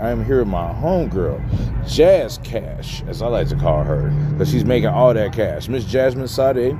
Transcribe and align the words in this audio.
I 0.00 0.10
am 0.10 0.24
here 0.24 0.40
with 0.40 0.48
my 0.48 0.72
homegirl, 0.72 1.88
Jazz 1.88 2.38
Cash, 2.42 3.04
as 3.06 3.22
I 3.22 3.28
like 3.28 3.48
to 3.48 3.56
call 3.56 3.84
her, 3.84 4.10
because 4.32 4.50
she's 4.50 4.64
making 4.64 4.88
all 4.88 5.14
that 5.14 5.32
cash. 5.32 5.68
Miss 5.68 5.84
Jasmine 5.84 6.26
Sade, 6.26 6.76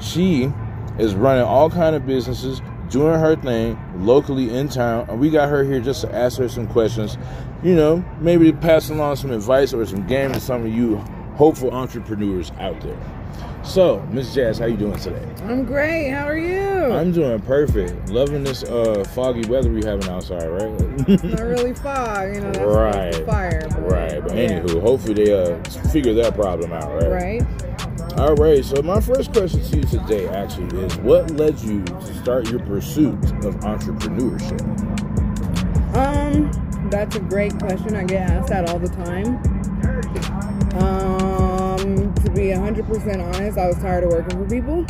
she 0.00 0.50
is 0.98 1.14
running 1.14 1.44
all 1.44 1.68
kind 1.68 1.94
of 1.94 2.06
businesses, 2.06 2.62
doing 2.88 3.20
her 3.20 3.36
thing 3.36 3.78
locally 3.96 4.54
in 4.54 4.70
town, 4.70 5.06
and 5.10 5.20
we 5.20 5.28
got 5.28 5.50
her 5.50 5.62
here 5.62 5.80
just 5.80 6.00
to 6.02 6.14
ask 6.14 6.38
her 6.38 6.48
some 6.48 6.66
questions. 6.66 7.18
You 7.62 7.74
know, 7.74 8.04
maybe 8.18 8.50
pass 8.52 8.88
along 8.88 9.16
some 9.16 9.30
advice 9.30 9.74
or 9.74 9.84
some 9.84 10.06
game 10.06 10.32
to 10.32 10.40
some 10.40 10.64
of 10.64 10.72
you 10.72 11.04
hopeful 11.34 11.70
entrepreneurs 11.72 12.52
out 12.58 12.80
there. 12.80 12.98
So, 13.64 14.06
Miss 14.10 14.34
Jazz, 14.34 14.58
how 14.58 14.66
you 14.66 14.76
doing 14.76 14.98
today? 14.98 15.26
I'm 15.44 15.64
great. 15.64 16.10
How 16.10 16.28
are 16.28 16.36
you? 16.36 16.68
I'm 16.92 17.12
doing 17.12 17.40
perfect. 17.40 18.10
Loving 18.10 18.44
this 18.44 18.62
uh, 18.62 19.02
foggy 19.14 19.48
weather 19.48 19.70
we 19.70 19.82
having 19.82 20.08
outside, 20.10 20.46
right? 20.46 21.08
Not 21.24 21.40
really 21.40 21.74
fog, 21.74 22.34
you 22.34 22.42
know. 22.42 22.52
That's 22.52 22.58
right. 22.58 23.26
Fire. 23.26 23.66
But 23.70 23.90
right. 23.90 24.22
But 24.22 24.36
yeah. 24.36 24.60
anywho, 24.60 24.82
hopefully 24.82 25.14
they 25.14 25.32
uh, 25.32 25.62
figure 25.90 26.12
that 26.14 26.34
problem 26.34 26.72
out, 26.72 26.92
right? 26.92 27.40
Right. 27.40 28.18
All 28.18 28.34
right. 28.34 28.62
So 28.62 28.82
my 28.82 29.00
first 29.00 29.32
question 29.32 29.62
to 29.62 29.76
you 29.78 29.82
today 29.84 30.28
actually 30.28 30.82
is, 30.82 30.96
what 30.98 31.30
led 31.30 31.58
you 31.60 31.82
to 31.84 32.14
start 32.22 32.50
your 32.50 32.60
pursuit 32.60 33.14
of 33.44 33.56
entrepreneurship? 33.60 34.60
Um, 35.96 36.50
that's 36.90 37.16
a 37.16 37.20
great 37.20 37.58
question. 37.58 37.96
I 37.96 38.04
get 38.04 38.30
asked 38.30 38.48
that 38.50 38.68
all 38.68 38.78
the 38.78 38.88
time. 38.88 39.40
Um 40.74 41.13
be 42.44 42.50
100% 42.50 43.34
honest, 43.34 43.56
I 43.56 43.66
was 43.66 43.78
tired 43.78 44.04
of 44.04 44.10
working 44.10 44.44
for 44.44 44.54
people, 44.54 44.84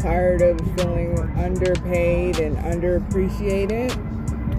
tired 0.00 0.42
of 0.42 0.60
feeling 0.76 1.18
underpaid 1.36 2.38
and 2.38 2.56
underappreciated. 2.58 3.96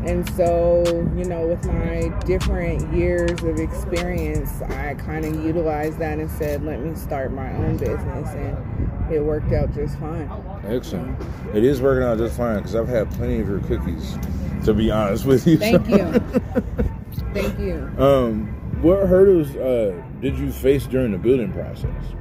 And 0.05 0.29
so, 0.31 0.83
you 1.15 1.23
know, 1.25 1.47
with 1.47 1.65
my 1.65 2.09
different 2.25 2.93
years 2.93 3.41
of 3.43 3.57
experience, 3.57 4.61
I 4.63 4.95
kind 4.95 5.23
of 5.23 5.45
utilized 5.45 5.99
that 5.99 6.19
and 6.19 6.29
said, 6.31 6.63
let 6.63 6.81
me 6.81 6.93
start 6.95 7.31
my 7.31 7.53
own 7.53 7.77
business. 7.77 8.29
And 8.29 9.13
it 9.13 9.23
worked 9.23 9.53
out 9.53 9.73
just 9.73 9.97
fine. 9.97 10.29
Excellent. 10.65 11.17
It 11.53 11.63
is 11.63 11.81
working 11.81 12.03
out 12.03 12.17
just 12.17 12.35
fine 12.35 12.57
because 12.57 12.75
I've 12.75 12.87
had 12.87 13.09
plenty 13.11 13.39
of 13.39 13.47
your 13.47 13.59
cookies, 13.61 14.17
to 14.65 14.73
be 14.73 14.91
honest 14.91 15.25
with 15.25 15.47
you. 15.47 15.57
Thank 15.57 15.87
you. 15.87 16.11
Thank 17.33 17.59
you. 17.59 17.91
Um, 17.97 18.55
what 18.81 19.07
hurdles 19.07 19.55
uh, 19.55 20.01
did 20.21 20.37
you 20.37 20.51
face 20.51 20.87
during 20.87 21.11
the 21.11 21.17
building 21.17 21.51
process? 21.51 22.13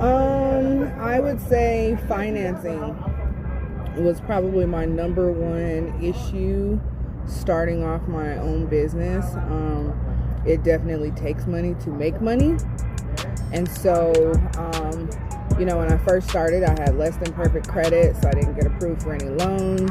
Um, 0.00 0.84
I 0.98 1.20
would 1.20 1.40
say 1.40 1.98
financing 2.08 2.96
was 3.96 4.20
probably 4.20 4.66
my 4.66 4.84
number 4.84 5.30
one 5.32 6.02
issue 6.02 6.80
starting 7.26 7.84
off 7.84 8.06
my 8.08 8.36
own 8.38 8.66
business. 8.66 9.34
Um, 9.34 9.92
it 10.46 10.62
definitely 10.62 11.10
takes 11.12 11.46
money 11.46 11.74
to 11.80 11.90
make 11.90 12.20
money. 12.20 12.56
And 13.52 13.68
so, 13.68 14.12
um, 14.56 15.10
you 15.58 15.64
know, 15.64 15.78
when 15.78 15.92
I 15.92 15.98
first 15.98 16.28
started, 16.28 16.62
I 16.62 16.70
had 16.80 16.96
less 16.96 17.16
than 17.16 17.32
perfect 17.32 17.68
credit, 17.68 18.16
so 18.22 18.28
I 18.28 18.32
didn't 18.32 18.54
get 18.54 18.66
approved 18.66 19.02
for 19.02 19.12
any 19.12 19.28
loans. 19.28 19.90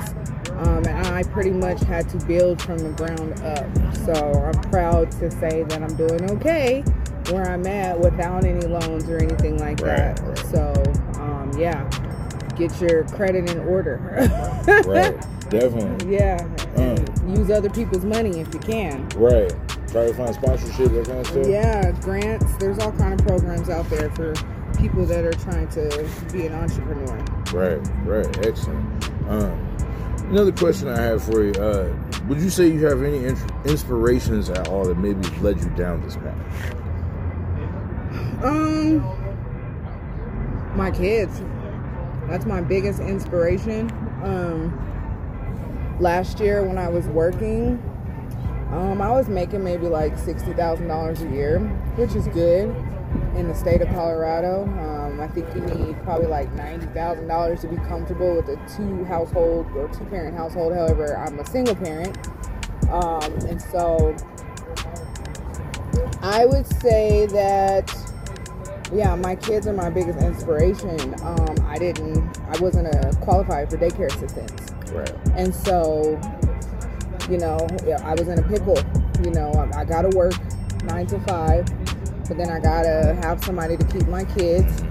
Um, 0.58 0.86
and 0.86 1.08
I 1.08 1.24
pretty 1.24 1.52
much 1.52 1.82
had 1.84 2.10
to 2.10 2.26
build 2.26 2.62
from 2.62 2.80
the 2.80 2.92
ground 2.92 3.40
up. 3.42 3.96
So 4.06 4.14
I'm 4.14 4.62
proud 4.70 5.12
to 5.14 5.30
say 5.32 5.64
that 5.64 5.82
I'm 5.82 5.96
doing 5.96 6.30
okay 6.32 6.84
where 7.32 7.50
I'm 7.50 7.66
at 7.66 8.00
without 8.00 8.46
any 8.46 8.66
loans 8.66 9.10
or 9.10 9.18
anything 9.18 9.58
like 9.58 9.82
right, 9.82 10.16
that. 10.16 10.20
Right. 10.22 10.38
So, 10.48 11.22
um, 11.22 11.52
yeah, 11.58 11.90
get 12.56 12.80
your 12.80 13.04
credit 13.06 13.50
in 13.50 13.60
order. 13.60 14.00
right, 14.86 15.20
definitely. 15.50 16.14
Yeah, 16.14 16.48
um, 16.76 17.36
use 17.36 17.50
other 17.50 17.70
people's 17.70 18.06
money 18.06 18.40
if 18.40 18.54
you 18.54 18.60
can. 18.60 19.08
Right. 19.10 19.54
Try 19.90 20.08
to 20.08 20.14
find 20.14 20.36
sponsorship, 20.36 20.92
that 20.92 21.06
kind 21.06 21.20
of 21.20 21.28
stuff. 21.28 21.48
Yeah, 21.48 21.92
grants. 22.02 22.58
There's 22.58 22.80
all 22.80 22.92
kind 22.92 23.20
of 23.20 23.26
programs 23.26 23.70
out 23.70 23.90
there 23.90 24.10
for 24.12 24.34
people 24.78 25.06
that 25.06 25.24
are 25.24 25.34
trying 25.34 25.68
to 25.70 26.10
be 26.34 26.46
an 26.46 26.54
entrepreneur. 26.54 27.18
Right, 27.54 27.80
right, 28.06 28.46
excellent. 28.46 29.06
Um, 29.30 29.75
another 30.30 30.52
question 30.52 30.88
I 30.88 31.00
have 31.00 31.24
for 31.24 31.44
you: 31.44 31.54
uh, 31.54 31.96
Would 32.28 32.40
you 32.40 32.50
say 32.50 32.68
you 32.68 32.86
have 32.86 33.04
any 33.04 33.26
inspirations 33.66 34.50
at 34.50 34.68
all 34.68 34.86
that 34.86 34.98
maybe 34.98 35.28
led 35.42 35.60
you 35.62 35.70
down 35.72 36.02
this 36.02 36.16
path? 36.18 36.76
Um, 38.44 39.02
my 40.76 40.92
kids. 40.92 41.42
That's 42.28 42.46
my 42.46 42.62
biggest 42.62 43.00
inspiration. 43.00 43.90
Um, 44.24 44.74
last 46.00 46.40
year 46.40 46.64
when 46.64 46.78
I 46.78 46.90
was 46.90 47.08
working, 47.08 47.82
um, 48.72 49.02
I 49.02 49.12
was 49.12 49.30
making 49.30 49.64
maybe 49.64 49.88
like 49.88 50.18
sixty 50.18 50.54
thousand 50.54 50.88
dollars 50.88 51.22
a 51.22 51.30
year, 51.30 51.60
which 51.96 52.16
is 52.16 52.28
good 52.30 52.76
in 53.36 53.48
the 53.48 53.54
state 53.56 53.82
of 53.82 53.88
Colorado. 53.90 54.64
Um, 54.64 54.95
I 55.20 55.28
think 55.28 55.48
you 55.56 55.62
need 55.62 56.02
probably 56.04 56.28
like 56.28 56.52
ninety 56.54 56.88
thousand 56.88 57.28
dollars 57.28 57.62
to 57.62 57.68
be 57.68 57.78
comfortable 57.78 58.36
with 58.36 58.50
a 58.50 58.58
two 58.76 59.04
household 59.06 59.68
or 59.76 59.88
two 59.90 60.06
parent 60.06 60.36
household. 60.36 60.74
However, 60.74 61.18
I'm 61.18 61.40
a 61.40 61.46
single 61.46 61.76
parent, 61.76 62.18
um, 62.90 63.34
and 63.48 63.62
so 63.62 64.16
I 66.22 66.46
would 66.46 66.66
say 66.82 67.26
that 67.28 67.94
yeah, 68.94 69.16
my 69.16 69.36
kids 69.36 69.68
are 69.68 69.74
my 69.74 69.90
biggest 69.90 70.20
inspiration. 70.20 71.16
Um, 71.24 71.56
I 71.66 71.78
didn't, 71.78 72.40
I 72.48 72.60
wasn't 72.60 72.88
a 72.88 73.18
qualified 73.22 73.70
for 73.70 73.78
daycare 73.78 74.08
assistants. 74.08 74.72
Right. 74.92 75.12
And 75.36 75.54
so, 75.54 76.20
you 77.30 77.38
know, 77.38 77.58
I 78.04 78.14
was 78.14 78.28
in 78.28 78.40
a 78.40 78.44
pickle. 78.44 78.78
You 79.24 79.32
know, 79.32 79.52
I, 79.52 79.82
I 79.82 79.86
got 79.86 80.04
to 80.04 80.16
work 80.16 80.34
nine 80.84 81.08
to 81.08 81.20
five, 81.22 81.66
but 82.28 82.38
then 82.38 82.50
I 82.50 82.60
got 82.60 82.84
to 82.84 83.18
have 83.22 83.44
somebody 83.44 83.76
to 83.78 83.86
keep 83.88 84.08
my 84.08 84.24
kids. 84.24 84.84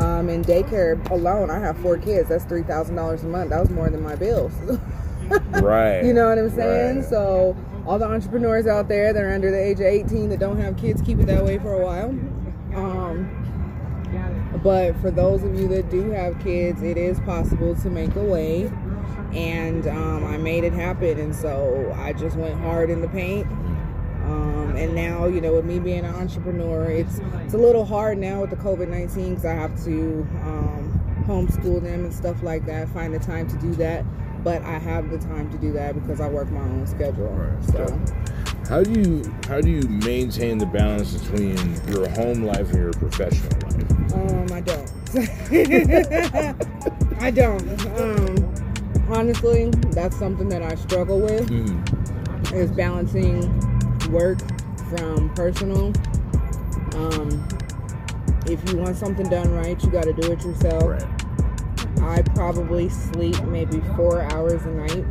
Um, 0.00 0.28
in 0.28 0.42
daycare 0.42 1.08
alone, 1.10 1.50
I 1.50 1.58
have 1.58 1.78
four 1.78 1.98
kids. 1.98 2.30
That's 2.30 2.44
three 2.44 2.62
thousand 2.62 2.96
dollars 2.96 3.22
a 3.22 3.26
month. 3.26 3.50
That 3.50 3.60
was 3.60 3.70
more 3.70 3.90
than 3.90 4.02
my 4.02 4.16
bills. 4.16 4.52
right. 5.62 6.02
You 6.02 6.12
know 6.14 6.28
what 6.28 6.38
I'm 6.38 6.50
saying? 6.50 7.00
Right. 7.00 7.08
So 7.08 7.56
all 7.86 7.98
the 7.98 8.06
entrepreneurs 8.06 8.66
out 8.66 8.88
there 8.88 9.12
that 9.12 9.22
are 9.22 9.32
under 9.32 9.50
the 9.50 9.60
age 9.60 9.80
of 9.80 9.86
18 9.86 10.28
that 10.30 10.38
don't 10.38 10.58
have 10.58 10.76
kids, 10.76 11.02
keep 11.02 11.18
it 11.18 11.26
that 11.26 11.44
way 11.44 11.58
for 11.58 11.72
a 11.72 11.84
while. 11.84 12.10
Um, 12.74 13.36
but 14.62 14.96
for 15.00 15.10
those 15.10 15.42
of 15.42 15.58
you 15.58 15.68
that 15.68 15.90
do 15.90 16.10
have 16.10 16.38
kids, 16.40 16.82
it 16.82 16.96
is 16.96 17.18
possible 17.20 17.74
to 17.76 17.90
make 17.90 18.14
a 18.16 18.22
way. 18.22 18.70
And 19.32 19.86
um, 19.86 20.24
I 20.24 20.36
made 20.36 20.64
it 20.64 20.72
happen. 20.72 21.18
And 21.18 21.34
so 21.34 21.94
I 21.98 22.12
just 22.12 22.36
went 22.36 22.60
hard 22.60 22.90
in 22.90 23.00
the 23.00 23.08
paint. 23.08 23.46
Um, 24.40 24.76
and 24.76 24.94
now, 24.94 25.26
you 25.26 25.40
know, 25.40 25.54
with 25.54 25.64
me 25.64 25.78
being 25.78 26.04
an 26.04 26.14
entrepreneur, 26.14 26.90
it's 26.90 27.20
it's 27.44 27.54
a 27.54 27.58
little 27.58 27.84
hard 27.84 28.18
now 28.18 28.40
with 28.40 28.50
the 28.50 28.56
COVID 28.56 28.88
19 28.88 29.30
because 29.30 29.44
I 29.44 29.54
have 29.54 29.82
to 29.84 30.26
um, 30.42 31.24
homeschool 31.26 31.82
them 31.82 32.04
and 32.04 32.14
stuff 32.14 32.42
like 32.42 32.66
that, 32.66 32.88
find 32.88 33.12
the 33.12 33.18
time 33.18 33.48
to 33.48 33.56
do 33.58 33.74
that. 33.76 34.04
But 34.42 34.62
I 34.62 34.78
have 34.78 35.10
the 35.10 35.18
time 35.18 35.50
to 35.50 35.58
do 35.58 35.72
that 35.72 35.94
because 35.94 36.20
I 36.20 36.28
work 36.28 36.50
my 36.50 36.60
own 36.60 36.86
schedule. 36.86 37.28
Right. 37.28 37.64
So. 37.64 38.00
How 38.68 38.82
do 38.84 39.00
you 39.00 39.24
how 39.48 39.60
do 39.60 39.68
you 39.68 39.82
maintain 39.82 40.58
the 40.58 40.66
balance 40.66 41.16
between 41.16 41.56
your 41.88 42.08
home 42.10 42.44
life 42.44 42.70
and 42.70 42.78
your 42.78 42.92
professional 42.92 43.50
life? 43.68 44.14
Um, 44.14 44.46
I 44.52 44.60
don't. 44.60 44.92
I 47.20 47.32
don't. 47.32 47.68
Um, 47.98 48.54
honestly, 49.08 49.70
that's 49.90 50.16
something 50.16 50.48
that 50.50 50.62
I 50.62 50.76
struggle 50.76 51.18
with. 51.18 51.50
Mm-hmm. 51.50 52.54
Is 52.54 52.70
balancing 52.70 53.50
work 54.10 54.38
from 54.90 55.32
personal. 55.34 55.92
Um, 56.94 57.46
if 58.46 58.68
you 58.68 58.78
want 58.78 58.96
something 58.96 59.28
done 59.28 59.52
right, 59.52 59.82
you 59.82 59.90
got 59.90 60.04
to 60.04 60.12
do 60.12 60.32
it 60.32 60.44
yourself. 60.44 60.82
Right. 60.82 61.20
I 62.02 62.22
probably 62.34 62.88
sleep 62.88 63.40
maybe 63.44 63.80
four 63.96 64.22
hours 64.22 64.62
a 64.64 64.70
night. 64.70 65.04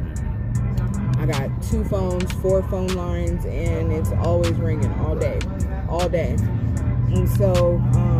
I 1.18 1.26
got 1.26 1.62
two 1.64 1.84
phones, 1.84 2.32
four 2.34 2.64
phone 2.64 2.88
lines, 2.90 3.46
and 3.46 3.92
it's 3.92 4.12
always 4.12 4.54
ringing 4.54 4.92
all 5.02 5.16
day, 5.16 5.40
all 5.88 6.10
day. 6.10 6.36
And 7.12 7.30
so 7.30 7.78
um, 7.96 8.19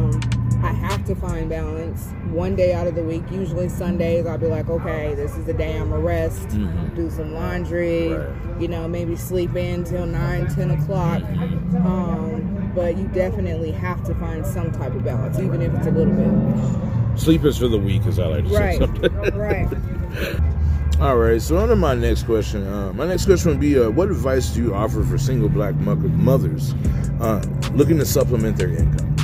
I 0.70 0.74
have 0.74 1.04
to 1.06 1.16
find 1.16 1.50
balance. 1.50 2.12
One 2.30 2.56
day 2.56 2.74
out 2.74 2.86
of 2.86 2.94
the 2.94 3.02
week, 3.02 3.24
usually 3.32 3.70
Sundays, 3.70 4.28
I'll 4.28 4.38
be 4.38 4.46
like, 4.46 4.70
okay, 4.70 5.16
this 5.16 5.36
is 5.36 5.46
the 5.46 5.54
day 5.54 5.76
I'm 5.76 5.90
gonna 5.90 6.00
rest, 6.00 6.50
mm-hmm. 6.50 6.96
do 6.96 7.10
some 7.10 7.34
laundry, 7.34 8.14
right. 8.14 8.62
you 8.62 8.68
know, 8.68 8.88
maybe 8.88 9.16
sleep 9.16 9.56
in 9.56 9.84
till 9.84 10.06
9, 10.06 10.48
10 10.54 10.72
o'clock. 10.72 11.24
Um, 11.24 12.72
but 12.76 12.98
you 12.98 13.08
definitely 13.08 13.72
have 13.72 14.04
to 14.04 14.14
find 14.16 14.46
some 14.46 14.72
type 14.72 14.94
of 14.94 15.04
balance, 15.04 15.40
even 15.40 15.60
if 15.64 15.74
it's 15.74 15.88
a 15.88 15.92
little 15.92 16.14
bit. 16.14 17.20
Sleep 17.20 17.44
is 17.46 17.58
for 17.58 17.68
the 17.68 17.80
weak, 17.80 18.06
as 18.06 18.20
I 18.20 18.28
like 18.28 18.46
to 18.46 18.54
right. 18.54 18.78
say. 18.78 19.30
right. 19.32 20.40
All 21.02 21.18
right, 21.18 21.42
so 21.42 21.58
on 21.58 21.70
to 21.70 21.76
my 21.76 21.96
next 21.96 22.24
question. 22.24 22.68
Uh, 22.68 22.94
my 22.94 23.08
next 23.08 23.26
question 23.26 23.50
would 23.50 23.60
be 23.60 23.80
uh, 23.80 23.90
What 23.90 24.10
advice 24.10 24.50
do 24.50 24.62
you 24.62 24.76
offer 24.76 25.04
for 25.04 25.18
single 25.18 25.50
black 25.50 25.74
mothers 25.76 26.76
uh, 27.22 27.44
looking 27.74 27.98
to 27.98 28.06
supplement 28.06 28.58
their 28.58 28.70
income? 28.70 29.19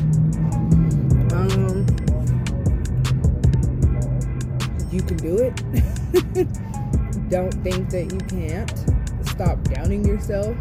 You 4.95 5.01
can 5.01 5.17
do 5.17 5.37
it. 5.37 5.55
Don't 7.29 7.53
think 7.63 7.89
that 7.89 8.11
you 8.11 8.19
can't. 8.29 8.71
Stop 9.27 9.61
doubting 9.63 10.05
yourself. 10.05 10.55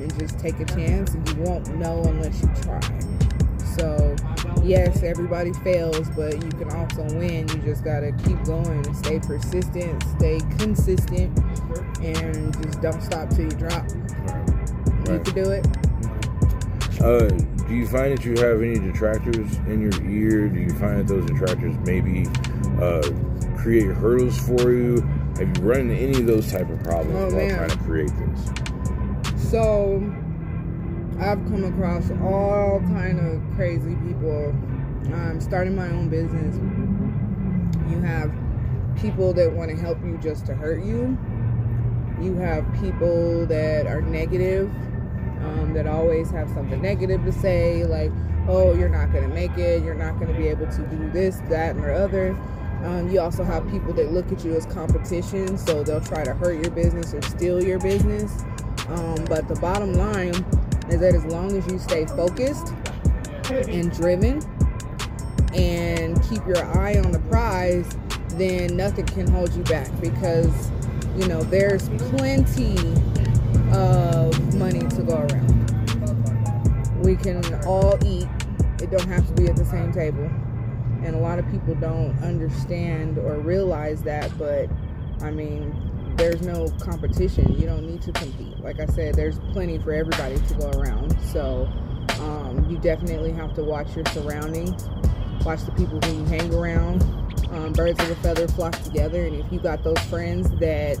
and 0.00 0.18
just 0.18 0.38
take 0.40 0.58
a 0.58 0.64
chance, 0.64 1.14
and 1.14 1.28
you 1.28 1.34
won't 1.42 1.68
know 1.76 2.02
unless 2.04 2.40
you 2.42 2.48
try. 2.62 2.80
So, 3.76 4.16
yes, 4.62 5.02
everybody 5.02 5.52
fails, 5.52 6.08
but 6.10 6.32
you 6.42 6.50
can 6.50 6.70
also 6.72 7.02
win. 7.16 7.46
You 7.48 7.58
just 7.62 7.84
gotta 7.84 8.12
keep 8.24 8.42
going 8.44 8.84
and 8.86 8.96
stay 8.96 9.18
persistent, 9.20 10.02
stay 10.16 10.40
consistent, 10.58 11.36
and 12.02 12.62
just 12.62 12.80
don't 12.80 13.02
stop 13.02 13.28
till 13.30 13.44
you 13.44 13.50
drop. 13.50 13.84
You 13.88 15.12
Right. 15.12 15.24
can 15.24 15.34
do 15.34 15.50
it. 15.50 15.66
Uh, 17.00 17.28
do 17.68 17.74
you 17.74 17.86
find 17.86 18.16
that 18.16 18.24
you 18.24 18.32
have 18.38 18.62
any 18.62 18.78
detractors 18.78 19.56
in 19.66 19.80
your 19.82 19.92
ear? 20.10 20.48
Do 20.48 20.60
you 20.60 20.70
find 20.70 21.00
that 21.00 21.06
those 21.08 21.26
detractors 21.26 21.74
maybe 21.84 22.26
uh, 22.80 23.02
create 23.64 23.86
hurdles 23.96 24.38
for 24.38 24.72
you? 24.72 25.00
Have 25.38 25.56
you 25.56 25.62
run 25.64 25.80
into 25.80 25.94
any 25.94 26.18
of 26.18 26.26
those 26.26 26.52
type 26.52 26.68
of 26.68 26.82
problems 26.82 27.16
Oh, 27.32 27.36
while 27.36 27.46
man. 27.46 27.56
trying 27.56 27.70
to 27.70 27.78
create 27.78 28.10
this? 28.18 29.50
So 29.50 30.02
I've 31.18 31.42
come 31.46 31.64
across 31.64 32.10
all 32.22 32.80
kind 32.80 33.18
of 33.18 33.40
crazy 33.56 33.96
people. 34.06 34.54
I'm 35.14 35.40
starting 35.40 35.74
my 35.74 35.88
own 35.88 36.10
business, 36.10 36.56
you 37.90 38.00
have 38.02 38.30
people 38.96 39.32
that 39.32 39.50
want 39.50 39.70
to 39.70 39.76
help 39.76 39.98
you 40.04 40.18
just 40.18 40.44
to 40.46 40.54
hurt 40.54 40.84
you. 40.84 41.16
You 42.20 42.34
have 42.36 42.64
people 42.80 43.46
that 43.46 43.86
are 43.86 44.02
negative, 44.02 44.68
um, 45.42 45.72
that 45.74 45.86
always 45.86 46.30
have 46.30 46.48
something 46.50 46.80
negative 46.82 47.24
to 47.24 47.32
say, 47.32 47.84
like, 47.84 48.12
"Oh, 48.46 48.72
you're 48.74 48.88
not 48.88 49.12
going 49.12 49.28
to 49.28 49.34
make 49.34 49.56
it. 49.58 49.82
You're 49.82 49.94
not 49.96 50.18
going 50.18 50.32
to 50.32 50.38
be 50.38 50.48
able 50.48 50.66
to 50.66 50.82
do 50.86 51.10
this, 51.10 51.38
that, 51.48 51.74
and 51.76 51.84
the 51.84 51.92
other." 51.94 52.36
Um, 52.84 53.08
you 53.10 53.18
also 53.18 53.42
have 53.42 53.66
people 53.70 53.94
that 53.94 54.12
look 54.12 54.30
at 54.30 54.44
you 54.44 54.54
as 54.54 54.66
competition, 54.66 55.56
so 55.56 55.82
they'll 55.82 56.02
try 56.02 56.22
to 56.22 56.34
hurt 56.34 56.62
your 56.62 56.70
business 56.70 57.14
or 57.14 57.22
steal 57.22 57.64
your 57.64 57.78
business. 57.78 58.44
Um, 58.88 59.24
but 59.24 59.48
the 59.48 59.58
bottom 59.58 59.94
line 59.94 60.34
is 60.90 61.00
that 61.00 61.14
as 61.14 61.24
long 61.24 61.56
as 61.56 61.66
you 61.72 61.78
stay 61.78 62.04
focused 62.04 62.74
and 63.50 63.90
driven 63.90 64.42
and 65.54 66.22
keep 66.24 66.46
your 66.46 66.62
eye 66.78 66.98
on 66.98 67.10
the 67.10 67.20
prize, 67.30 67.96
then 68.32 68.76
nothing 68.76 69.06
can 69.06 69.28
hold 69.28 69.54
you 69.54 69.62
back 69.64 69.88
because 70.00 70.70
you 71.16 71.26
know 71.26 71.42
there's 71.44 71.88
plenty 71.88 72.76
of 73.72 74.54
money 74.56 74.80
to 74.80 75.02
go 75.02 75.26
around. 75.30 77.02
We 77.02 77.16
can 77.16 77.42
all 77.64 77.98
eat. 78.04 78.28
It 78.82 78.90
don't 78.90 79.08
have 79.08 79.26
to 79.26 79.32
be 79.32 79.46
at 79.46 79.56
the 79.56 79.64
same 79.64 79.90
table. 79.90 80.30
And 81.04 81.14
a 81.14 81.18
lot 81.18 81.38
of 81.38 81.48
people 81.50 81.74
don't 81.74 82.18
understand 82.22 83.18
or 83.18 83.38
realize 83.38 84.02
that, 84.02 84.36
but 84.38 84.68
I 85.20 85.30
mean, 85.30 86.14
there's 86.16 86.42
no 86.42 86.68
competition. 86.80 87.52
You 87.60 87.66
don't 87.66 87.86
need 87.86 88.02
to 88.02 88.12
compete. 88.12 88.58
Like 88.60 88.80
I 88.80 88.86
said, 88.86 89.14
there's 89.14 89.38
plenty 89.52 89.78
for 89.78 89.92
everybody 89.92 90.36
to 90.36 90.54
go 90.54 90.70
around. 90.70 91.18
So 91.20 91.68
um, 92.20 92.66
you 92.70 92.78
definitely 92.78 93.32
have 93.32 93.54
to 93.54 93.64
watch 93.64 93.94
your 93.94 94.04
surroundings, 94.06 94.88
watch 95.44 95.62
the 95.64 95.72
people 95.72 96.00
who 96.00 96.18
you 96.18 96.24
hang 96.24 96.54
around. 96.54 97.02
Um, 97.50 97.72
birds 97.72 98.02
of 98.02 98.10
a 98.10 98.16
feather 98.16 98.48
flock 98.48 98.80
together, 98.82 99.26
and 99.26 99.36
if 99.36 99.52
you 99.52 99.60
got 99.60 99.84
those 99.84 99.98
friends 100.10 100.48
that 100.58 100.98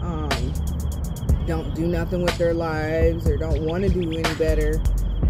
um, 0.00 0.52
don't 1.46 1.74
do 1.74 1.86
nothing 1.86 2.22
with 2.22 2.36
their 2.38 2.54
lives 2.54 3.28
or 3.28 3.36
don't 3.36 3.64
want 3.64 3.82
to 3.82 3.90
do 3.90 4.00
any 4.10 4.34
better, 4.36 4.80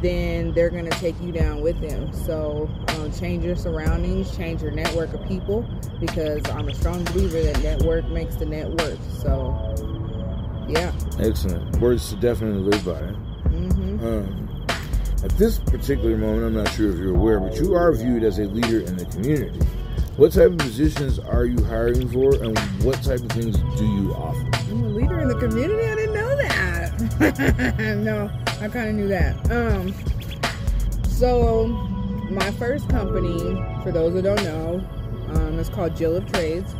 then 0.03 0.53
they're 0.53 0.71
going 0.71 0.85
to 0.85 0.99
take 0.99 1.21
you 1.21 1.33
down 1.33 1.63
with 1.63 1.81
them. 1.81 2.13
So 2.13 2.69
um, 2.89 3.13
change 3.13 3.45
your 3.45 3.57
surroundings, 3.57 4.37
change 4.37 4.61
your 4.61 4.73
network 4.73 5.15
of 5.15 5.27
people, 5.27 5.65
because 6.01 6.43
I'm 6.51 6.69
a 6.69 6.75
strong 6.75 7.05
believer 7.05 7.41
that 7.43 7.63
network 7.63 8.07
makes 8.09 8.37
the 8.37 8.47
net 8.47 8.69
work. 8.69 8.99
So, 9.21 9.57
yeah. 10.69 10.93
Excellent. 11.19 11.77
Words 11.77 12.11
to 12.11 12.17
definitely 12.17 12.63
live 12.63 12.85
by. 12.85 13.01
hmm 13.49 14.07
Um, 14.07 14.67
at 15.25 15.31
this 15.39 15.59
particular 15.59 16.17
moment, 16.17 16.45
I'm 16.47 16.55
not 16.55 16.69
sure 16.73 16.91
if 16.91 16.99
you're 16.99 17.15
aware, 17.15 17.39
but 17.39 17.57
you 17.57 17.75
are 17.75 17.93
viewed 17.93 18.25
as 18.25 18.39
a 18.41 18.45
leader 18.45 18.81
in 18.81 18.97
the 18.97 19.05
community. 19.07 19.65
What 20.17 20.33
type 20.33 20.51
of 20.51 20.59
positions 20.59 21.19
are 21.21 21.47
you 21.47 21.63
hiring 21.65 22.09
for, 22.09 22.35
and 22.35 22.59
what 22.85 23.03
type 23.03 23.21
of 23.21 23.29
things 23.29 23.57
do 23.79 23.87
you 23.87 24.13
offer? 24.15 24.47
I'm 24.71 24.85
a 24.85 24.89
leader 24.89 25.21
in 25.21 25.29
the 25.29 25.39
community. 25.39 25.89
I 25.89 25.95
didn't 25.95 26.15
know 26.15 26.37
that. 26.37 26.72
no, 28.05 28.31
I 28.61 28.69
kind 28.69 28.91
of 28.91 28.95
knew 28.95 29.09
that. 29.09 29.51
Um, 29.51 29.93
so 31.05 31.67
my 32.31 32.51
first 32.53 32.89
company, 32.89 33.39
for 33.83 33.91
those 33.91 34.15
that 34.15 34.23
don't 34.23 34.43
know, 34.45 34.85
um, 35.35 35.59
is 35.59 35.69
called 35.69 35.97
Jill 35.97 36.17
of 36.17 36.31
Trades, 36.33 36.75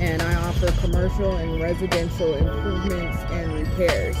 and 0.00 0.20
I 0.20 0.34
offer 0.46 0.72
commercial 0.80 1.36
and 1.36 1.62
residential 1.62 2.34
improvements 2.34 3.18
and 3.30 3.52
repairs. 3.52 4.16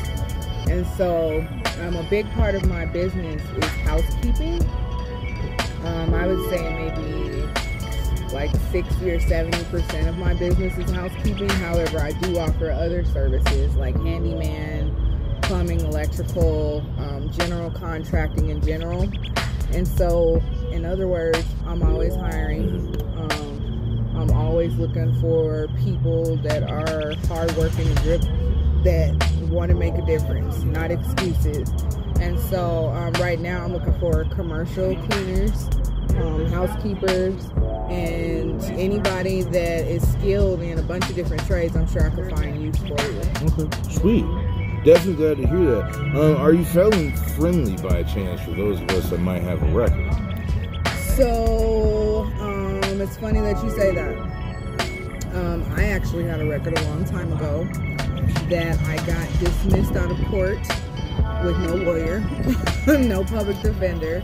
And 0.68 0.86
so, 0.96 1.46
um, 1.80 1.96
a 1.96 2.06
big 2.08 2.30
part 2.32 2.54
of 2.54 2.66
my 2.66 2.86
business 2.86 3.42
is 3.56 3.64
housekeeping. 3.82 4.62
Um, 5.84 6.14
I 6.14 6.26
would 6.26 6.50
say 6.50 6.62
maybe 6.62 7.65
like 8.32 8.54
60 8.72 9.10
or 9.10 9.20
70 9.20 9.64
percent 9.64 10.08
of 10.08 10.18
my 10.18 10.34
business 10.34 10.76
is 10.78 10.90
housekeeping. 10.90 11.48
However, 11.48 12.00
I 12.00 12.12
do 12.12 12.38
offer 12.38 12.70
other 12.70 13.04
services 13.04 13.74
like 13.76 13.94
handyman, 13.96 15.38
plumbing, 15.42 15.80
electrical, 15.80 16.84
um, 16.98 17.30
general 17.30 17.70
contracting 17.70 18.50
in 18.50 18.60
general. 18.60 19.08
And 19.72 19.86
so, 19.86 20.42
in 20.70 20.84
other 20.84 21.08
words, 21.08 21.44
I'm 21.66 21.82
always 21.82 22.14
hiring. 22.14 22.94
Um, 23.16 24.16
I'm 24.16 24.30
always 24.30 24.74
looking 24.76 25.18
for 25.20 25.68
people 25.84 26.36
that 26.38 26.62
are 26.70 27.14
hardworking 27.26 27.86
and 27.88 27.96
that 28.84 29.48
want 29.50 29.70
to 29.70 29.76
make 29.76 29.94
a 29.94 30.06
difference, 30.06 30.62
not 30.62 30.90
excuses. 30.90 31.68
And 32.20 32.38
so, 32.38 32.88
um, 32.88 33.12
right 33.14 33.38
now, 33.38 33.64
I'm 33.64 33.72
looking 33.72 33.98
for 33.98 34.24
commercial 34.26 34.96
cleaners, 34.96 35.68
um, 36.16 36.46
housekeepers, 36.46 37.50
and 37.88 38.62
anybody 38.78 39.42
that 39.42 39.86
is 39.86 40.06
skilled 40.12 40.60
in 40.60 40.78
a 40.78 40.82
bunch 40.82 41.08
of 41.08 41.14
different 41.14 41.46
trades. 41.46 41.76
I'm 41.76 41.86
sure 41.88 42.06
I 42.06 42.14
could 42.14 42.30
find 42.30 42.62
use 42.62 42.78
for 42.78 43.00
you. 43.00 43.20
Okay, 43.42 43.90
sweet. 43.90 44.24
Definitely 44.84 45.14
glad 45.14 45.36
to 45.38 45.46
hear 45.48 45.64
that. 45.64 45.94
Um, 46.16 46.36
are 46.36 46.52
you 46.52 46.64
felon 46.64 47.12
friendly 47.16 47.76
by 47.76 48.02
chance 48.04 48.40
for 48.42 48.52
those 48.52 48.80
of 48.80 48.90
us 48.90 49.10
that 49.10 49.18
might 49.18 49.42
have 49.42 49.62
a 49.62 49.66
record? 49.72 50.12
So, 51.16 52.22
um, 52.40 53.00
it's 53.00 53.16
funny 53.16 53.40
that 53.40 53.62
you 53.64 53.70
say 53.70 53.94
that. 53.94 54.16
Um, 55.34 55.64
I 55.74 55.84
actually 55.84 56.24
had 56.24 56.40
a 56.40 56.46
record 56.46 56.78
a 56.78 56.82
long 56.84 57.04
time 57.04 57.32
ago 57.32 57.64
that 58.48 58.78
I 58.86 58.96
got 59.06 59.28
dismissed 59.40 59.96
out 59.96 60.10
of 60.10 60.18
court 60.26 60.58
with 61.44 61.58
no 61.58 61.74
lawyer, 61.74 62.20
no 62.86 63.24
public 63.24 63.60
defender. 63.62 64.22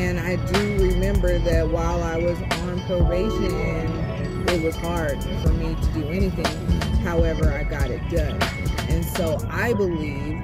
And 0.00 0.18
I 0.18 0.36
do 0.50 0.88
remember 0.88 1.38
that 1.40 1.68
while 1.68 2.02
I 2.02 2.16
was 2.16 2.40
on 2.40 2.80
probation, 2.86 4.48
it 4.48 4.64
was 4.64 4.74
hard 4.76 5.22
for 5.42 5.50
me 5.50 5.74
to 5.74 5.92
do 5.92 6.08
anything. 6.08 6.80
However, 7.02 7.52
I 7.52 7.64
got 7.64 7.90
it 7.90 8.00
done. 8.08 8.42
And 8.88 9.04
so 9.04 9.38
I 9.50 9.74
believe 9.74 10.40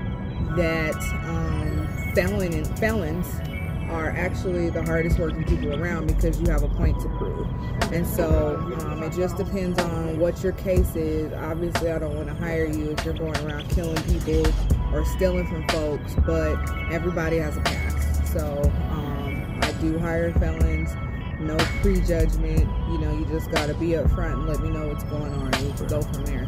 that 0.57 0.95
um, 1.25 1.89
felon 2.15 2.53
and 2.53 2.79
felons 2.79 3.27
are 3.89 4.11
actually 4.11 4.69
the 4.69 4.83
hardest 4.83 5.19
working 5.19 5.45
people 5.45 5.75
around 5.75 6.09
because 6.09 6.39
you 6.39 6.51
have 6.51 6.63
a 6.63 6.69
point 6.69 7.01
to 7.01 7.09
prove. 7.17 7.49
And 7.95 8.07
so 8.07 8.57
um, 8.81 9.03
it 9.03 9.15
just 9.15 9.39
depends 9.39 9.79
on 9.79 10.19
what 10.19 10.43
your 10.43 10.53
case 10.53 10.95
is. 10.97 11.33
Obviously, 11.33 11.91
I 11.91 11.99
don't 11.99 12.15
want 12.15 12.29
to 12.29 12.35
hire 12.35 12.67
you 12.67 12.91
if 12.91 13.05
you're 13.07 13.15
going 13.15 13.39
around 13.39 13.71
killing 13.71 14.03
people 14.03 14.47
or 14.93 15.07
stealing 15.07 15.47
from 15.47 15.67
folks, 15.69 16.15
but 16.27 16.57
everybody 16.93 17.39
has 17.39 17.57
a 17.57 17.61
past. 17.63 18.33
So 18.35 18.66
do 19.81 19.99
hire 19.99 20.33
felons. 20.33 20.95
No 21.41 21.57
prejudgment. 21.83 22.69
You 22.91 22.99
know, 22.99 23.13
you 23.13 23.25
just 23.27 23.51
got 23.51 23.67
to 23.67 23.75
be 23.75 23.97
up 23.97 24.11
front 24.11 24.35
and 24.35 24.47
let 24.47 24.61
me 24.61 24.71
know 24.71 24.89
what's 24.89 25.05
going 25.05 25.33
on. 25.33 25.51
We 25.51 25.73
can 25.73 25.87
go 25.87 26.03
from 26.03 26.25
there. 26.25 26.47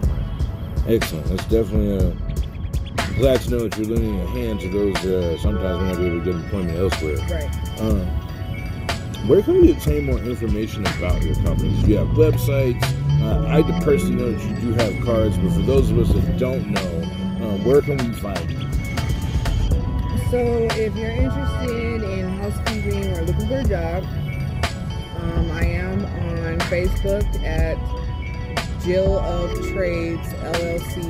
Excellent. 0.86 1.26
That's 1.26 1.44
definitely 1.46 1.96
uh, 1.96 3.14
glad 3.18 3.40
to 3.42 3.50
know 3.50 3.68
that 3.68 3.76
you're 3.76 3.94
lending 3.94 4.20
a 4.20 4.26
hand 4.28 4.60
to 4.60 4.68
those 4.70 4.96
uh, 5.04 5.36
sometimes 5.38 5.82
may 5.82 5.88
not 5.92 5.98
be 5.98 6.06
able 6.06 6.18
to 6.18 6.24
get 6.24 6.34
employment 6.34 6.78
elsewhere. 6.78 7.16
Right. 7.28 7.80
Um, 7.80 8.06
where 9.28 9.42
can 9.42 9.60
we 9.60 9.72
obtain 9.72 10.04
more 10.04 10.18
information 10.18 10.86
about 10.86 11.22
your 11.22 11.34
companies? 11.36 11.82
Do 11.82 11.90
you 11.90 11.98
have 11.98 12.08
websites? 12.08 12.82
Uh, 13.20 13.46
I 13.48 13.62
personally 13.82 14.14
know 14.14 14.32
that 14.32 14.48
you 14.48 14.56
do 14.60 14.72
have 14.74 15.04
cards, 15.04 15.36
but 15.36 15.52
for 15.52 15.62
those 15.62 15.90
of 15.90 15.98
us 15.98 16.12
that 16.12 16.38
don't 16.38 16.70
know, 16.70 17.02
um, 17.44 17.64
where 17.64 17.82
can 17.82 17.98
we 17.98 18.14
find 18.14 18.50
you? 18.50 18.67
So, 20.30 20.68
if 20.72 20.94
you're 20.94 21.10
interested 21.10 22.02
in 22.02 22.28
housekeeping 22.28 23.16
or 23.16 23.22
looking 23.22 23.48
for 23.48 23.60
a 23.60 23.64
job, 23.64 24.04
um, 25.16 25.50
I 25.52 25.64
am 25.64 26.04
on 26.04 26.58
Facebook 26.68 27.24
at 27.42 27.78
Jill 28.84 29.18
of 29.20 29.50
Trades 29.68 30.28
LLC 30.28 31.02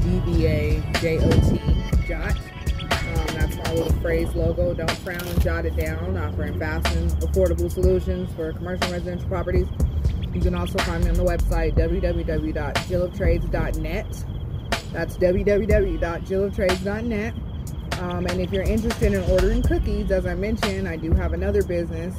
DBA 0.00 0.80
JOT 1.02 1.60
Jot. 2.08 2.32
Um, 2.32 3.26
that's 3.36 3.56
my 3.56 3.72
little 3.74 3.92
phrase 4.00 4.34
logo. 4.34 4.72
Don't 4.72 4.90
frown, 4.90 5.38
jot 5.40 5.66
it 5.66 5.76
down. 5.76 6.16
Offering 6.16 6.58
fast 6.58 6.86
and 6.96 7.10
affordable 7.20 7.70
solutions 7.70 8.32
for 8.34 8.54
commercial 8.54 8.84
and 8.84 8.92
residential 8.94 9.28
properties. 9.28 9.66
You 10.32 10.40
can 10.40 10.54
also 10.54 10.78
find 10.78 11.04
me 11.04 11.10
on 11.10 11.16
the 11.16 11.24
website 11.24 11.76
www.jilloftrades.net. 11.76 14.24
That's 14.94 15.18
www.jilloftrades.net. 15.18 17.34
Um, 18.02 18.26
and 18.26 18.40
if 18.40 18.52
you're 18.52 18.62
interested 18.64 19.12
in 19.14 19.22
ordering 19.30 19.62
cookies, 19.62 20.10
as 20.10 20.26
I 20.26 20.34
mentioned, 20.34 20.88
I 20.88 20.96
do 20.96 21.12
have 21.12 21.32
another 21.32 21.62
business. 21.62 22.14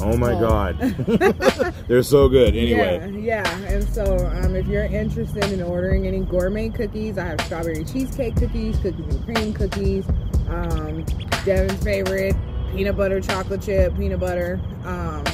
Oh 0.00 0.16
my 0.16 0.32
Oh. 0.34 0.40
God. 0.40 0.78
They're 1.88 2.02
so 2.02 2.28
good. 2.28 2.54
Anyway. 2.56 3.10
Yeah, 3.20 3.42
yeah. 3.44 3.58
And 3.66 3.84
so 3.88 4.16
um, 4.42 4.54
if 4.56 4.66
you're 4.66 4.84
interested 4.84 5.44
in 5.52 5.62
ordering 5.62 6.06
any 6.06 6.20
gourmet 6.20 6.68
cookies, 6.68 7.16
I 7.18 7.24
have 7.26 7.40
strawberry 7.42 7.84
cheesecake 7.84 8.36
cookies, 8.36 8.76
cookies 8.78 9.14
and 9.14 9.24
cream 9.24 9.52
cookies, 9.54 10.04
um, 10.48 11.04
Devin's 11.44 11.82
favorite, 11.82 12.34
peanut 12.72 12.96
butter 12.96 13.20
chocolate 13.20 13.62
chip, 13.62 13.96
peanut 13.96 14.20
butter. 14.20 14.60
Um, 14.84 15.24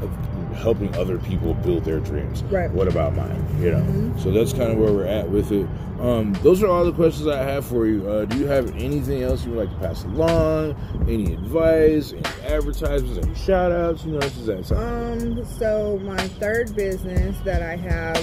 of 0.00 0.10
helping 0.54 0.94
other 0.94 1.18
people 1.18 1.54
build 1.54 1.84
their 1.84 1.98
dreams. 1.98 2.44
Right. 2.44 2.70
What 2.70 2.86
about 2.86 3.16
mine? 3.16 3.44
You 3.60 3.72
know. 3.72 3.78
Mhm. 3.80 4.20
So 4.22 4.30
that's 4.30 4.52
kind 4.52 4.70
of 4.70 4.78
where 4.78 4.92
we're 4.92 5.06
at 5.06 5.28
with 5.28 5.50
it. 5.50 5.66
Um, 6.00 6.32
those 6.42 6.62
are 6.62 6.68
all 6.68 6.84
the 6.84 6.92
questions 6.92 7.26
I 7.28 7.42
have 7.42 7.64
for 7.64 7.86
you. 7.86 8.08
Uh, 8.08 8.24
do 8.26 8.38
you 8.38 8.46
have 8.46 8.74
anything 8.76 9.22
else 9.22 9.44
you 9.44 9.50
would 9.52 9.68
like 9.68 9.80
to 9.80 9.86
pass 9.86 10.04
along? 10.04 10.74
Any 11.08 11.34
advice? 11.34 12.12
Any 12.12 12.22
advertisements? 12.46 13.26
Any 13.26 13.34
shout 13.34 13.72
outs? 13.72 14.04
You 14.04 14.12
know, 14.12 14.20
this 14.20 14.36
is 14.38 14.46
that 14.46 14.64
time. 14.66 15.38
Um, 15.38 15.44
so 15.44 16.00
my 16.04 16.16
third 16.16 16.74
business 16.74 17.36
that 17.44 17.62
I 17.62 17.76
have 17.76 18.16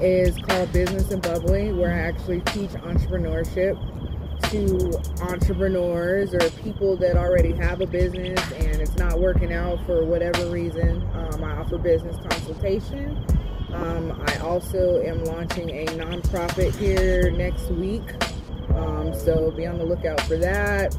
is 0.00 0.36
called 0.38 0.72
Business 0.72 1.10
and 1.10 1.22
Bubbly, 1.22 1.72
where 1.72 1.92
I 1.92 1.98
actually 1.98 2.40
teach 2.42 2.70
entrepreneurship 2.70 3.76
to 4.50 5.22
entrepreneurs 5.22 6.32
or 6.34 6.50
people 6.62 6.96
that 6.96 7.16
already 7.16 7.52
have 7.52 7.80
a 7.80 7.86
business 7.86 8.40
and 8.52 8.76
it's 8.80 8.96
not 8.96 9.18
working 9.18 9.52
out 9.52 9.84
for 9.84 10.04
whatever 10.04 10.46
reason. 10.46 11.02
Um, 11.12 11.44
I 11.44 11.56
offer 11.56 11.78
business 11.78 12.16
consultation. 12.28 13.24
Um, 13.72 14.22
I 14.26 14.38
also 14.38 15.02
am 15.02 15.24
launching 15.24 15.70
a 15.70 15.86
nonprofit 15.86 16.74
here 16.76 17.30
next 17.30 17.70
week, 17.70 18.04
um, 18.74 19.14
so 19.14 19.50
be 19.50 19.66
on 19.66 19.78
the 19.78 19.84
lookout 19.84 20.20
for 20.22 20.36
that 20.38 20.96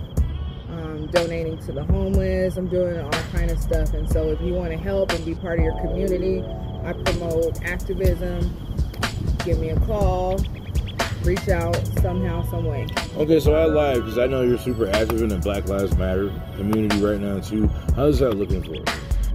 um, 0.70 1.08
donating 1.08 1.58
to 1.60 1.72
the 1.72 1.84
homeless. 1.84 2.58
I'm 2.58 2.68
doing 2.68 3.00
all 3.00 3.12
kind 3.32 3.52
of 3.52 3.60
stuff. 3.60 3.94
And 3.94 4.10
so 4.10 4.30
if 4.30 4.42
you 4.42 4.54
want 4.54 4.72
to 4.72 4.78
help 4.78 5.12
and 5.12 5.26
be 5.26 5.36
part 5.36 5.60
of 5.60 5.66
your 5.66 5.80
community, 5.82 6.44
I 6.84 6.94
promote 6.94 7.62
activism. 7.64 8.52
Give 9.50 9.60
me 9.62 9.70
a 9.70 9.80
call. 9.80 10.38
Reach 11.24 11.50
out 11.50 11.76
somehow, 12.04 12.48
some 12.52 12.66
way. 12.66 12.86
Okay, 13.18 13.40
so 13.40 13.56
I 13.56 13.66
lied 13.66 13.96
because 13.96 14.20
I 14.20 14.28
know 14.28 14.44
you're 14.44 14.60
super 14.60 14.88
active 14.88 15.24
in 15.24 15.30
the 15.30 15.40
Black 15.40 15.68
Lives 15.68 15.98
Matter 15.98 16.32
community 16.56 17.00
right 17.04 17.20
now 17.20 17.40
too. 17.40 17.66
How's 17.96 18.20
that 18.20 18.36
looking 18.36 18.62
for 18.62 18.76
you? 18.76 18.84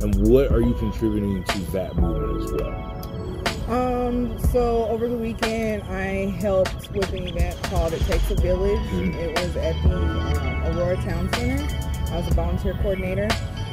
And 0.03 0.15
what 0.29 0.53
are 0.53 0.61
you 0.61 0.73
contributing 0.75 1.43
to 1.43 1.59
that 1.73 1.97
movement 1.97 2.45
as 2.45 2.53
well? 2.53 4.07
Um, 4.07 4.39
so 4.53 4.87
over 4.87 5.09
the 5.09 5.17
weekend, 5.17 5.83
I 5.91 6.31
helped 6.39 6.93
with 6.93 7.13
an 7.13 7.27
event 7.27 7.61
called 7.65 7.93
It 7.93 8.03
Takes 8.03 8.31
a 8.31 8.37
Village. 8.37 8.79
Mhm. 8.91 9.17
It 9.17 9.37
was 9.41 9.57
at 9.57 9.75
the 9.83 9.97
um, 9.97 10.79
Aurora 10.79 10.95
Town 10.99 11.29
Center. 11.35 11.61
I 12.13 12.19
was 12.19 12.29
a 12.29 12.35
volunteer 12.35 12.75
coordinator. 12.75 13.29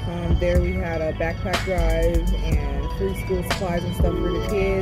Um, 0.07 0.35
there 0.39 0.59
we 0.59 0.71
had 0.73 1.01
a 1.01 1.13
backpack 1.13 1.63
drive 1.65 2.33
and 2.43 2.91
free 2.97 3.13
school 3.23 3.43
supplies 3.43 3.83
and 3.83 3.93
stuff 3.93 4.15
for 4.15 4.31
the 4.31 4.47
kids. 4.49 4.80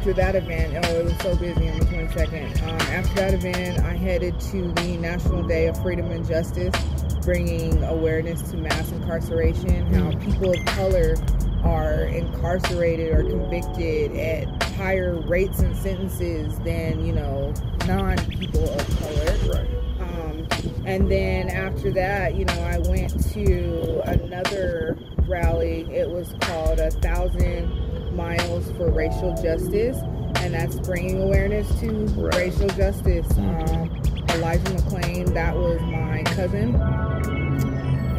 After 0.00 0.14
that 0.14 0.34
event, 0.34 0.86
oh, 0.86 1.00
it 1.00 1.04
was 1.04 1.16
so 1.18 1.36
busy 1.36 1.68
on 1.68 1.78
the 1.78 1.84
22nd. 1.84 2.62
Um, 2.62 2.80
after 2.90 3.14
that 3.16 3.34
event, 3.34 3.80
I 3.80 3.92
headed 3.92 4.40
to 4.40 4.72
the 4.72 4.96
National 4.96 5.42
Day 5.42 5.66
of 5.66 5.76
Freedom 5.82 6.10
and 6.10 6.26
Justice, 6.26 6.74
bringing 7.22 7.84
awareness 7.84 8.40
to 8.50 8.56
mass 8.56 8.90
incarceration, 8.92 9.92
how 9.92 10.10
people 10.20 10.52
of 10.52 10.64
color 10.68 11.16
are 11.64 12.04
incarcerated 12.04 13.12
or 13.12 13.24
convicted 13.24 14.16
at 14.16 14.62
higher 14.72 15.20
rates 15.20 15.58
and 15.58 15.76
sentences 15.76 16.58
than, 16.60 17.04
you 17.04 17.12
know, 17.12 17.52
non 17.86 18.16
people 18.30 18.70
of 18.70 19.00
color. 19.00 19.52
Right. 19.52 20.00
Um, 20.00 20.48
and 20.86 21.12
then 21.12 21.50
after 21.50 21.92
that, 21.92 22.36
you 22.36 22.46
know, 22.46 22.62
I 22.62 22.78
went 22.78 23.22
to 23.34 24.00
another 24.06 24.96
rally. 25.28 25.82
It 25.92 26.08
was 26.08 26.34
called 26.40 26.80
A 26.80 26.90
Thousand 26.90 27.90
Miles 28.14 28.70
for 28.72 28.90
Racial 28.90 29.34
Justice, 29.42 29.96
and 30.42 30.54
that's 30.54 30.76
bringing 30.80 31.22
awareness 31.22 31.68
to 31.80 31.90
Right. 32.16 32.34
racial 32.36 32.68
justice. 32.68 33.26
Mhm. 33.28 33.82
Um, 33.82 33.90
Elijah 34.34 34.62
McClain, 34.70 35.32
that 35.34 35.56
was 35.56 35.80
my 35.82 36.22
cousin. 36.24 36.74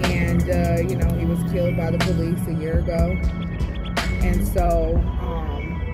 And, 0.03 0.49
uh, 0.49 0.81
you 0.87 0.95
know, 0.97 1.07
he 1.17 1.25
was 1.25 1.39
killed 1.51 1.77
by 1.77 1.91
the 1.91 1.97
police 1.99 2.39
a 2.47 2.53
year 2.53 2.79
ago. 2.79 3.17
And 4.23 4.45
so, 4.47 5.01
um, 5.21 5.91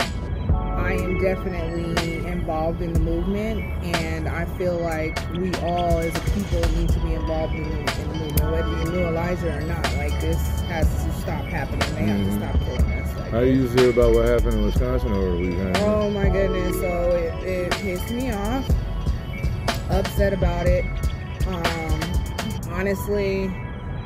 I 0.53 0.93
am 0.93 1.19
definitely 1.21 2.25
involved 2.27 2.81
in 2.81 2.93
the 2.93 2.99
movement, 2.99 3.63
and 3.83 4.27
I 4.27 4.45
feel 4.57 4.75
like 4.75 5.17
we 5.37 5.51
all, 5.55 5.97
as 5.99 6.15
a 6.15 6.19
people, 6.31 6.61
need 6.77 6.89
to 6.89 6.99
be 6.99 7.13
involved 7.13 7.53
in, 7.55 7.63
in 7.65 7.85
the 7.85 8.17
movement, 8.19 8.51
whether 8.51 8.69
you 8.69 8.91
knew 8.91 9.05
Elijah 9.07 9.57
or 9.57 9.61
not. 9.61 9.83
Like 9.97 10.19
this 10.21 10.61
has 10.69 10.85
to 11.03 11.11
stop 11.21 11.43
happening. 11.45 11.87
They 11.95 12.05
have 12.11 12.19
Mhm. 12.19 12.25
to 12.25 12.37
stop 12.37 12.59
killing 12.65 12.91
How 13.31 13.41
do 13.41 13.47
you 13.47 13.67
feel 13.69 13.89
about 13.89 14.13
what 14.13 14.25
happened 14.25 14.53
in 14.53 14.65
Wisconsin 14.65 15.11
over 15.11 15.31
the 15.31 15.37
weekend? 15.37 15.77
Oh 15.77 16.09
my 16.09 16.29
goodness! 16.29 16.75
So 16.77 17.11
it, 17.11 17.43
it 17.43 17.71
pissed 17.73 18.11
me 18.11 18.31
off. 18.31 18.69
Upset 19.89 20.33
about 20.33 20.65
it. 20.65 20.85
Um, 21.47 22.71
honestly, 22.73 23.45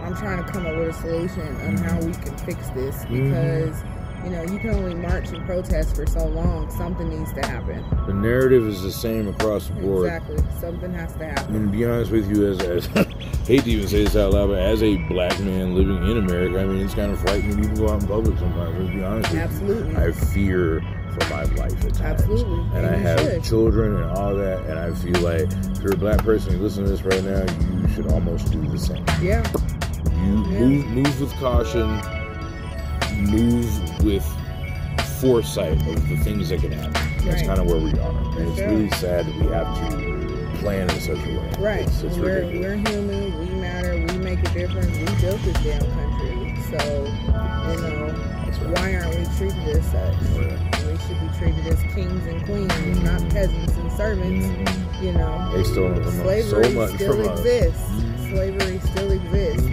I'm 0.01 0.15
trying 0.15 0.43
to 0.43 0.51
come 0.51 0.65
up 0.65 0.75
with 0.75 0.89
a 0.89 0.93
solution 0.93 1.41
on 1.61 1.77
how 1.77 1.99
we 1.99 2.13
can 2.13 2.35
fix 2.39 2.69
this 2.69 2.95
Mhm. 3.05 3.29
because 3.29 3.83
you 4.23 4.29
know 4.31 4.43
you 4.43 4.59
can 4.59 4.69
only 4.71 4.93
march 4.95 5.29
and 5.29 5.45
protest 5.45 5.95
for 5.95 6.05
so 6.05 6.25
long. 6.27 6.69
Something 6.71 7.09
needs 7.09 7.33
to 7.33 7.41
happen. 7.45 7.83
The 8.07 8.13
narrative 8.13 8.67
is 8.67 8.81
the 8.81 8.91
same 8.91 9.27
across 9.27 9.67
the 9.67 9.73
board. 9.73 10.05
Exactly. 10.07 10.37
Something 10.59 10.93
has 10.93 11.13
to 11.13 11.23
I 11.25 11.27
happen. 11.29 11.53
mean, 11.53 11.65
to 11.71 11.77
be 11.77 11.85
honest 11.85 12.11
with 12.11 12.29
you, 12.29 12.47
as, 12.51 12.59
as 12.61 12.85
hate 13.47 13.63
to 13.63 13.69
even 13.71 13.87
say 13.87 14.03
this 14.03 14.15
out 14.15 14.33
loud, 14.33 14.47
but 14.47 14.59
as 14.59 14.81
a 14.83 14.97
black 15.07 15.39
man 15.39 15.75
living 15.75 15.97
in 16.09 16.17
America, 16.17 16.59
I 16.59 16.65
mean, 16.65 16.83
it's 16.85 16.93
kind 16.93 17.11
of 17.11 17.19
frightening 17.19 17.57
to 17.57 17.63
even 17.63 17.75
go 17.75 17.89
out 17.89 18.01
in 18.01 18.07
public 18.07 18.37
sometimes. 18.39 18.77
Let's 18.79 18.93
be 18.95 19.03
honest 19.03 19.31
with 19.31 19.39
Absolutely. 19.41 19.91
you. 19.91 19.97
I 19.99 20.11
fear 20.11 20.81
for 21.11 21.29
my 21.29 21.43
life 21.43 21.83
at 21.85 21.93
times. 21.93 22.21
Absolutely. 22.21 22.59
And, 22.77 22.85
And 22.85 22.87
I 22.87 22.97
have 22.97 23.19
should. 23.19 23.43
children 23.43 23.95
and 23.95 24.05
all 24.17 24.33
that, 24.35 24.65
and 24.67 24.79
I 24.79 24.93
feel 24.93 25.19
like 25.21 25.41
if 25.75 25.81
you're 25.83 25.93
a 25.93 25.97
black 25.97 26.19
person, 26.19 26.53
you 26.53 26.59
listen 26.59 26.83
to 26.85 26.89
this 26.89 27.01
right 27.03 27.23
now, 27.23 27.43
you 27.81 27.87
should 27.93 28.07
almost 28.11 28.51
do 28.51 28.61
the 28.67 28.79
same. 28.79 29.03
Yeah. 29.21 29.43
You 30.25 30.45
Yeah. 30.45 30.59
move, 30.59 30.85
move 30.87 31.21
with 31.21 31.33
caution, 31.33 31.99
move 33.21 34.03
with 34.03 34.25
foresight 35.19 35.73
of 35.73 36.09
the 36.09 36.17
things 36.17 36.49
that 36.49 36.61
can 36.61 36.71
happen. 36.71 36.93
That's 37.25 37.41
Right. 37.41 37.45
kind 37.47 37.59
of 37.59 37.67
where 37.67 37.77
we 37.79 37.91
are. 37.99 38.39
And 38.39 38.47
it's 38.49 38.57
sure. 38.57 38.69
really 38.69 38.89
sad 38.91 39.25
that 39.27 39.35
we 39.35 39.47
have 39.53 39.89
to 39.91 40.57
plan 40.59 40.89
in 40.89 40.99
such 40.99 41.17
a 41.17 41.37
way. 41.37 41.51
Right. 41.59 41.81
It's, 41.87 42.01
it's 42.03 42.17
we're 42.17 42.45
we're 42.45 42.75
human. 42.75 43.39
We 43.39 43.45
matter. 43.61 43.93
We 43.95 44.17
make 44.17 44.39
a 44.39 44.53
difference. 44.53 44.97
We 44.97 45.05
built 45.21 45.41
this 45.43 45.57
damn 45.63 45.81
country. 45.81 46.55
So 46.71 47.05
you 47.05 47.81
know 47.81 48.07
right. 48.07 48.79
why 48.79 48.95
aren't 48.95 49.15
we 49.19 49.25
treated 49.37 49.67
as 49.77 49.85
such? 49.85 50.15
Right. 50.35 50.87
We 50.87 50.97
should 51.07 51.19
be 51.21 51.37
treated 51.37 51.67
as 51.67 51.79
kings 51.93 52.25
and 52.25 52.43
queens, 52.45 52.99
not 53.03 53.21
peasants 53.29 53.75
and 53.77 53.91
servants. 53.93 54.45
Mhm. 54.47 55.03
You 55.03 55.11
know, 55.13 55.51
They 55.55 55.63
stole 55.63 55.93
from 55.95 56.11
slavery 56.11 56.63
so 56.65 56.69
much 56.71 56.95
still 56.95 57.31
exists. 57.31 57.81
Mhm. 57.89 58.31
Slavery 58.31 58.79
still 58.91 59.11
exists, 59.11 59.67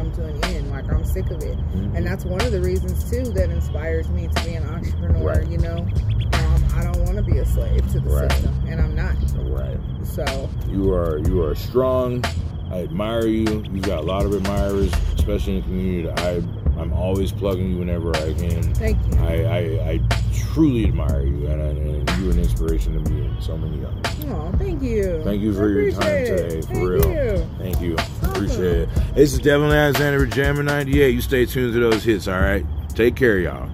come 0.00 0.12
to 0.12 0.24
an 0.26 0.44
end. 0.44 0.70
Like 0.70 0.90
I'm 0.90 1.04
sick 1.04 1.30
of 1.30 1.42
it, 1.42 1.58
Mhm. 1.58 1.94
and 1.96 2.06
that's 2.06 2.24
one 2.24 2.40
of 2.40 2.52
the 2.52 2.60
reasons 2.60 3.08
too 3.10 3.24
that 3.32 3.50
inspires 3.50 4.08
me 4.08 4.28
to 4.34 4.44
be 4.44 4.54
an 4.54 4.66
entrepreneur. 4.66 5.22
Right. 5.22 5.46
You 5.46 5.58
know, 5.58 5.76
um, 5.78 6.64
I 6.74 6.84
don't 6.84 7.04
want 7.04 7.16
to 7.16 7.22
be 7.22 7.38
a 7.38 7.44
slave 7.44 7.86
to 7.92 8.00
the 8.00 8.08
Right. 8.10 8.32
system, 8.32 8.54
and 8.68 8.80
I'm 8.80 8.94
not. 8.94 9.14
Right. 9.50 9.78
So 10.02 10.24
You 10.70 10.92
are 10.94 11.18
you 11.18 11.42
are 11.42 11.54
strong. 11.54 12.24
I 12.70 12.82
admire 12.82 13.26
you. 13.26 13.64
You've 13.72 13.82
got 13.82 13.98
a 13.98 14.06
lot 14.06 14.24
of 14.24 14.32
admirers, 14.32 14.92
especially 15.16 15.56
in 15.56 15.60
the 15.62 15.66
community. 15.66 16.10
I 16.22 16.42
I'm 16.78 16.94
always 16.94 17.30
plugging 17.30 17.72
you 17.72 17.78
whenever 17.78 18.16
I 18.16 18.32
can. 18.32 18.62
thank 18.72 18.96
you. 19.12 19.18
I, 19.20 19.34
I, 19.44 19.58
I 19.90 20.00
truly 20.54 20.84
admire 20.86 21.24
you, 21.26 21.46
and, 21.46 21.60
I, 21.60 21.66
and 21.66 22.10
you're 22.22 22.32
an 22.32 22.38
inspiration 22.38 22.94
to 23.04 23.10
me 23.10 23.26
and 23.26 23.42
so 23.42 23.54
many 23.58 23.84
others. 23.84 24.00
Oh, 24.30 24.50
thank 24.56 24.80
you. 24.80 25.20
Thank 25.22 25.42
you 25.42 25.52
for 25.52 25.68
your 25.68 25.90
time 25.90 26.00
appreciate 26.00 26.28
it. 26.40 26.48
today, 26.48 26.60
for 26.62 26.66
Thank 26.74 26.88
real. 27.04 27.36
You. 27.36 27.46
Thank 27.58 27.80
you. 27.82 27.96
Appreciate 28.44 28.76
it. 28.78 28.88
This 29.14 29.32
is 29.34 29.38
Devin 29.38 29.70
Alexander 29.70 30.18
with 30.20 30.32
Jammer 30.32 30.62
98. 30.62 31.14
You 31.14 31.20
stay 31.20 31.44
tuned 31.44 31.74
to 31.74 31.80
those 31.80 32.04
hits, 32.04 32.26
all 32.26 32.40
right? 32.40 32.64
Take 32.94 33.16
care, 33.16 33.38
y'all. 33.38 33.68